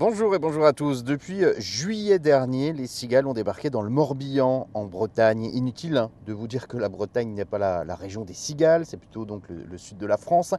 [0.00, 1.04] Bonjour et bonjour à tous.
[1.04, 5.44] Depuis euh, juillet dernier, les cigales ont débarqué dans le Morbihan, en Bretagne.
[5.52, 8.86] Inutile hein, de vous dire que la Bretagne n'est pas la, la, région des cigales,
[8.86, 10.54] c'est plutôt donc le, le sud de la France.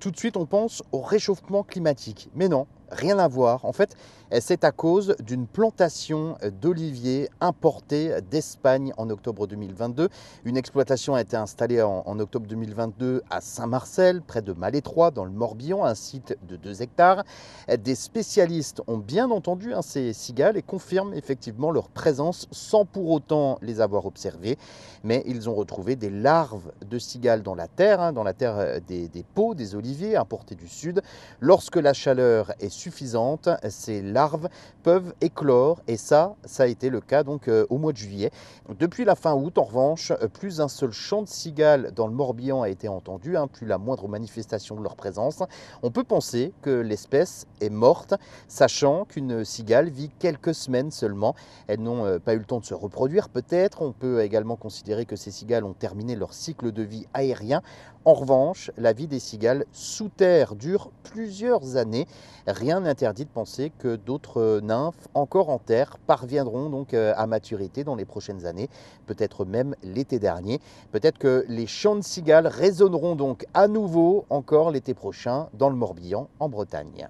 [0.00, 2.30] Tout de suite, on pense au réchauffement climatique.
[2.34, 3.64] Mais non, rien à voir.
[3.64, 3.96] En fait,
[4.40, 10.08] c'est à cause d'une plantation d'oliviers importés d'Espagne en octobre 2022.
[10.44, 15.30] Une exploitation a été installée en, octobre 2022 à Saint-Marcel, près de Malétroit, dans le
[15.30, 17.24] Morbihan, un site de 2 hectares.
[17.68, 23.10] Des spécialistes ont bien entendu hein, ces cigales et confirment effectivement leur présence sans pour
[23.10, 24.58] autant les avoir observées.
[25.04, 28.80] Mais ils ont retrouvé des larves de cigales dans la terre, hein, dans la terre
[28.86, 31.00] des, des pots, des oliviers importés du sud.
[31.40, 34.48] Lorsque la chaleur est suffisante, ces larves
[34.82, 38.30] peuvent éclore et ça, ça a été le cas donc euh, au mois de juillet.
[38.78, 42.62] Depuis la fin août, en revanche, plus un seul chant de cigales dans le Morbihan
[42.62, 45.42] a été entendu, hein, plus la moindre manifestation de leur présence.
[45.82, 48.14] On peut penser que l'espèce est morte,
[48.48, 51.34] sachant qu'une cigale vit quelques semaines seulement.
[51.66, 53.82] Elles n'ont euh, pas eu le temps de se reproduire peut-être.
[53.82, 57.62] On peut également considérer que ces cigales ont terminé leur cycle de vie aérien.
[58.06, 62.06] En revanche, la vie des cigales sous terre dure plusieurs années.
[62.46, 67.82] Rien n'interdit de penser que d'autres nymphes encore en terre parviendront donc euh, à maturité
[67.82, 68.68] dans les prochaines années,
[69.06, 70.60] peut-être même l'été dernier.
[70.92, 75.74] Peut-être que les chants de cigales résonneront donc à nouveau encore l'été prochain dans le
[75.74, 77.08] Morbihan en Bretagne.